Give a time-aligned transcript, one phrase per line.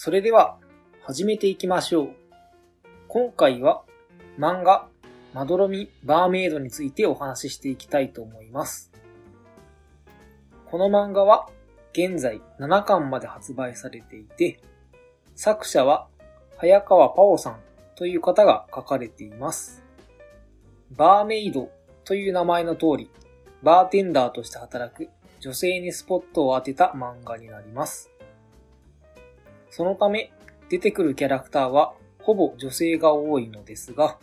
[0.00, 0.58] それでは
[1.02, 2.10] 始めていきましょう。
[3.08, 3.82] 今回は
[4.38, 4.86] 漫画
[5.34, 8.92] まどろみバーメイドについてお話ししていきたいと思います。
[10.66, 11.48] この漫画は
[11.92, 14.60] 現在7巻まで発売されていて、
[15.34, 16.06] 作者は
[16.58, 17.58] 早川パオさん
[17.96, 19.82] という方が書かれています。
[20.92, 21.72] バーメイド
[22.04, 23.10] という名前の通り、
[23.64, 25.08] バーテンダーとして働く
[25.40, 28.12] 女性にスポットを当てた漫画になります。
[29.78, 30.32] そのため、
[30.68, 34.18] 出てくるキャラクターはほぼ女性が多いのですが、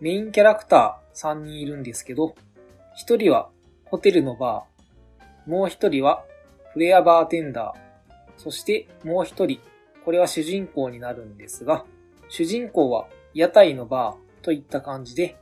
[0.00, 2.34] メインキャラクター3人いるんですけど、
[2.98, 3.50] 1人は
[3.84, 6.24] ホテルのバー、もう1人は
[6.72, 9.60] フレアバーテンダー、そしてもう1人、
[10.02, 11.84] これは主人公になるんですが、
[12.30, 15.36] 主人公は屋台のバーといった感じで、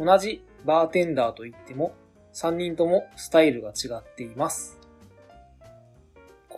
[0.00, 1.92] 同じバーテンダーといっても
[2.32, 4.77] 3人ともスタイルが違っています。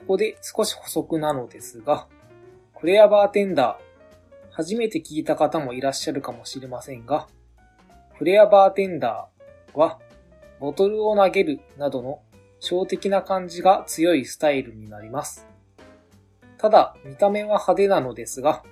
[0.00, 2.06] ここで少し補足なのですが、
[2.80, 7.28] クレアバーテンダー、初めて聞いた方もいらっしゃるかもしれませんが、
[8.14, 9.98] フレアバーテンダーは、
[10.58, 12.22] ボトルを投げるなどの
[12.60, 15.46] 小的な感じが強いスタイルになります。
[16.56, 18.62] ただ、見た目は派手なのですが、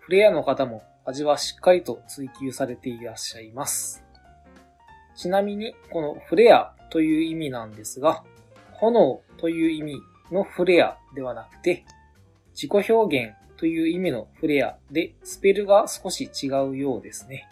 [0.00, 4.02] フレアの方も味はしっかりと追求されていらっしゃいます。
[5.14, 8.24] ちなみに、このフレアという意味なんですが、
[8.72, 11.84] 炎という意味のフレアではなくて、
[12.54, 17.48] 自己表現という意味のフレアでスペルが少し違うようですね。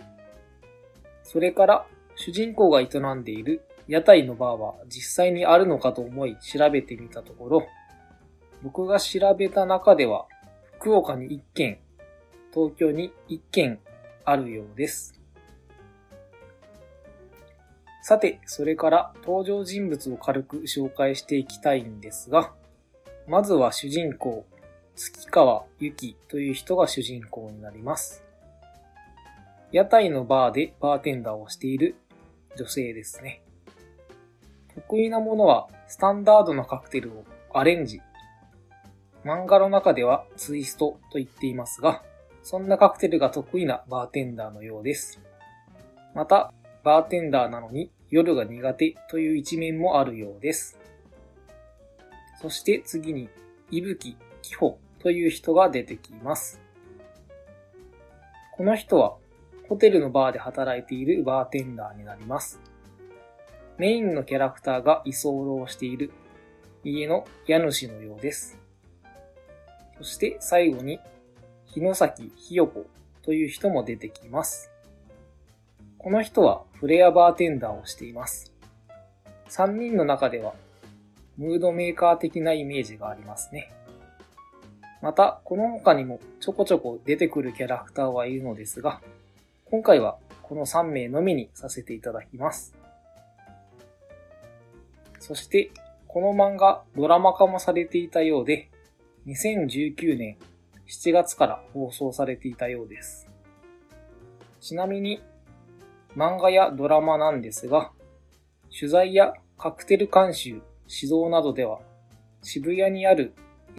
[1.22, 7.66] それから、主人公が営んでいる屋台のバーは実際にあるのかと思い調べてみたところ、
[8.62, 10.26] 僕が調べた中では、
[10.78, 11.78] 福岡に1軒、
[12.52, 13.78] 東京に1軒
[14.24, 15.20] あるようです。
[18.02, 22.52] さて、それから登場人物を軽く紹介していきたいんですが、
[23.28, 24.46] まずは主人公、
[24.94, 28.22] 月川ゆきという人が主人公になります。
[29.72, 31.96] 屋台のバーでバーテンダーをしている
[32.56, 33.42] 女性ですね。
[34.76, 38.00] 得意なものはスタンダードなカクテルをアレンジ。
[39.24, 42.04] 漫画の中ではツイストと言っていますが、
[42.44, 45.20] そんなカクテルが得意なバーテンダーのようです。
[46.14, 46.52] また、
[46.84, 50.78] バーテンダーなのに夜が苦手という一面もあるようです。
[52.40, 53.28] そして次に、
[53.70, 56.60] いぶききほという人が出てきます。
[58.56, 59.16] この人は
[59.68, 62.60] ホテルのバーで働いているバーテンダーになります。
[63.78, 66.10] メインのキャラクターが居候している
[66.84, 68.58] 家の家主のようです。
[69.98, 71.00] そして最後に、
[71.66, 72.86] 日野崎ひよこ
[73.22, 74.70] という人も出てきます。
[75.98, 78.54] この人はフレアバーテンダーをしています。
[79.48, 80.54] 3人の中では
[81.36, 83.72] ムードメーカー的なイメージがありますね。
[85.02, 89.00] また、この他にもちょこちょこ出てくるキャラクターはいるのですが、
[89.66, 92.74] 今回はこの3名のみにさせていただきます。
[95.18, 95.70] そして、
[96.06, 98.70] この漫画ドラマ化もされていたようで、
[99.26, 100.38] 2019年
[100.86, 103.28] 7月から放送されていたようです。
[104.60, 105.20] ちなみに、
[106.16, 107.90] 漫画やドラマなんですが、
[108.76, 111.80] 取材やカクテル監修、指導などでは、
[112.42, 113.34] 渋谷にある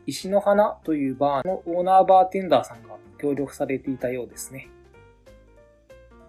[0.06, 4.70] 石の花というバーのオーナーバーテンダーさんが協力されていたようですね。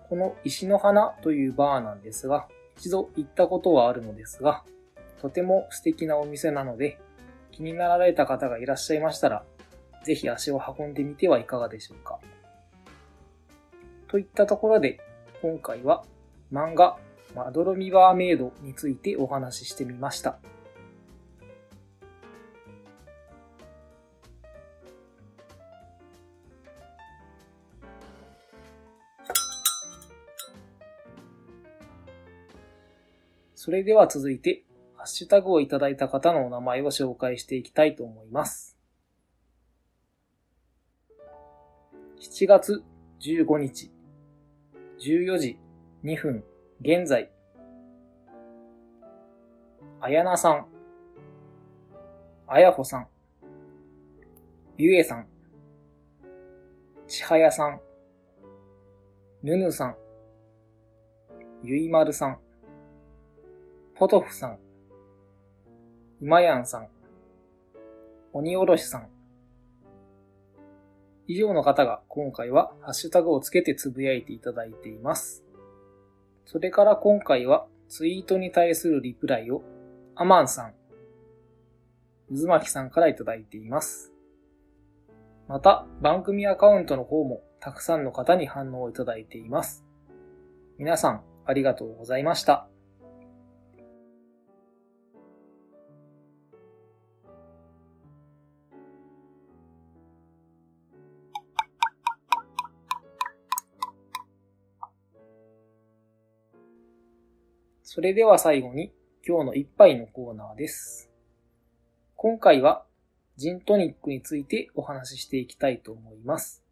[0.08, 4.64] この石の花というバーなんですが、一度行ったことはあるのですが、
[5.20, 6.98] とても素敵なお店なので、
[7.50, 9.44] 気になられた方がいらっしゃいましたら、
[10.04, 12.18] ぜひ足を運んでみてはいかがでしょうか。
[14.06, 15.00] といったところで、
[15.42, 16.04] 今回は
[16.52, 16.96] 漫画
[17.34, 20.38] まどろみバーメイドについてお話ししてみました。
[33.68, 34.64] それでは続いて、
[34.96, 38.78] ハッシュタグをいただいた方のお名前を紹介していきたいと思います。
[42.18, 42.82] 7月
[43.20, 43.92] 15日。
[45.00, 45.58] 14時
[46.02, 46.42] 2分。
[46.80, 47.30] 現在。
[50.00, 50.66] あやなさん。
[52.46, 53.06] あやほさん。
[54.78, 55.26] ゆえさん。
[57.06, 57.78] ちはやさん。
[59.42, 59.96] ぬぬさん。
[61.62, 62.47] ゆいまるさん。
[63.98, 64.58] ポトフさん
[66.20, 66.88] うまやんさん
[68.32, 69.08] 鬼おろしさん
[71.26, 75.44] 以上の方が今回はハッシュタグをつけてつぶやいていただいています。
[76.46, 79.62] それから今回はツイートに対するリプライを
[80.14, 80.74] アマンさん、
[82.34, 84.12] 渦巻さんからいただいています。
[85.48, 89.84] また、番組アカウントの方もたくさんの方に反応をいただいています。
[90.78, 92.67] 皆さん、ありがとうございました。
[107.98, 108.92] それでは最後に
[109.26, 111.10] 今日の一杯のコーナーです。
[112.14, 112.84] 今回は
[113.36, 116.62] ジントニックについてお話ししていきたいと思います。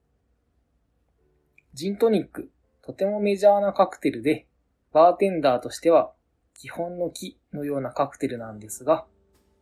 [1.75, 4.47] ジントニック、とてもメジャーなカクテルで、
[4.93, 6.13] バーテンダーとしては
[6.55, 9.05] 基本の木のようなカクテルなんですが、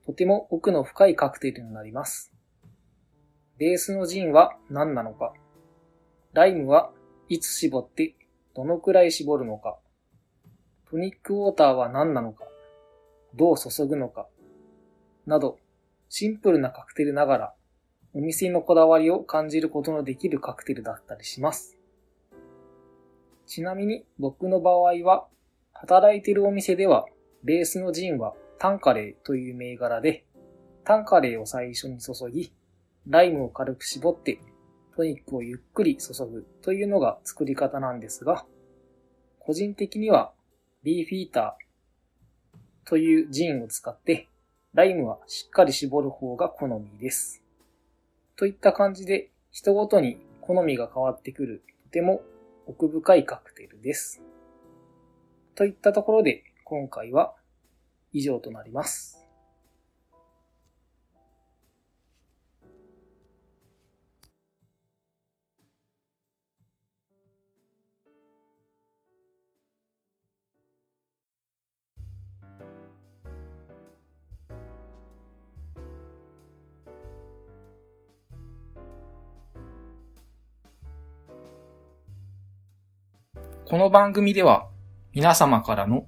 [0.05, 2.31] とても奥の深いカクテルになります。
[3.57, 5.33] ベースのジンは何なのか、
[6.35, 6.91] ライムは
[7.31, 8.17] いつ絞って
[8.55, 9.79] どのくらい絞るのか、
[10.95, 12.45] トニックウォーターは何なのか、
[13.35, 14.29] どう注ぐのか、
[15.27, 15.59] など、
[16.09, 17.55] シンプルなカクテルながら、
[18.13, 21.77] お店のこだわりを感じることのできるカクテルだったりします。
[23.45, 25.27] ちなみに僕の場合は、
[25.73, 27.07] 働いてるお店では、
[27.43, 30.25] ベースのジンはタンカレーという銘柄で、
[30.85, 32.53] タンカレーを最初に注ぎ、
[33.09, 34.39] ライムを軽く絞って、
[34.95, 38.47] トニックをゆっくり注ぐというのが作り方なんですが、
[39.41, 40.33] 個人的には
[40.85, 44.29] ビーフィーターというジンを使って、
[44.75, 47.43] ライムはしっかり絞る方が好みです。
[48.37, 52.21] といった感じで、人ごとに好みが変わってくる、とても
[52.67, 54.21] 奥深いカクテルです。
[55.55, 57.35] といったところで、今回は
[58.13, 59.24] 以上となります。
[83.67, 84.69] この番組では
[85.15, 86.05] 皆様からの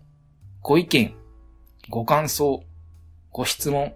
[0.61, 1.15] ご意見、
[1.89, 2.63] ご感想、
[3.33, 3.95] ご質問、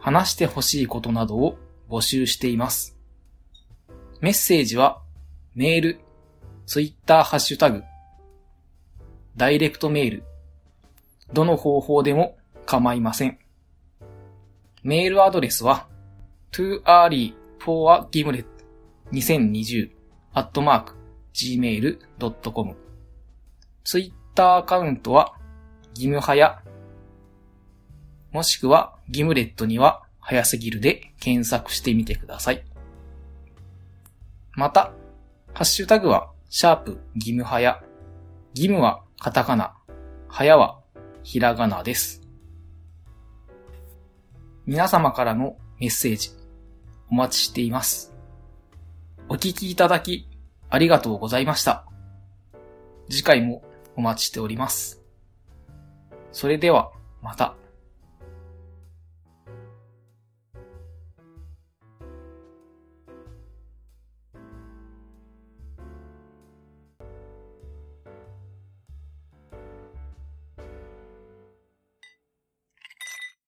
[0.00, 1.56] 話してほしいことなどを
[1.88, 2.98] 募集しています。
[4.20, 5.00] メッセージは
[5.54, 6.00] メール、
[6.66, 7.84] ツイッターハッシュタグ、
[9.36, 10.24] ダイレクトメール、
[11.32, 12.36] どの方法でも
[12.66, 13.38] 構いません。
[14.82, 15.86] メールアドレスは
[16.50, 18.44] too early for a gimlet
[19.12, 19.92] 2020
[20.32, 21.01] アットマーク
[21.34, 22.76] gmail.com。
[23.84, 25.34] ツイッターアカウントは、
[25.94, 26.62] ギムハヤ、
[28.32, 32.64] もしくはギムレットには早すぎるで検索してみてください。
[34.52, 34.92] また、
[35.52, 37.82] ハッシュタグは、シャープギムハヤ。
[38.54, 39.74] ギムはカタカナ、
[40.28, 40.80] ハヤは
[41.22, 42.22] ひらがなです。
[44.66, 46.30] 皆様からのメッセージ、
[47.10, 48.14] お待ちしています。
[49.28, 50.28] お聞きいただき
[50.72, 51.84] ありがとうございました。
[53.10, 53.62] 次回も
[53.94, 55.02] お待ちしております。
[56.32, 57.56] それでは、また。